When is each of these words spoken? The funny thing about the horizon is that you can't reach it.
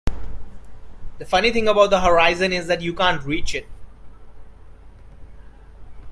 The 1.19 1.25
funny 1.27 1.51
thing 1.51 1.67
about 1.67 1.91
the 1.91 2.01
horizon 2.01 2.51
is 2.51 2.65
that 2.65 2.81
you 2.81 2.91
can't 2.91 3.23
reach 3.23 3.53
it. 3.53 3.67